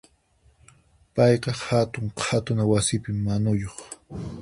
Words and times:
Payqa 1.17 1.51
hatun 1.65 2.07
qhatuna 2.19 2.63
wasipi 2.71 3.09
manuyuq. 3.25 3.77